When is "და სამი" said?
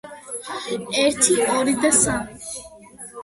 1.83-2.41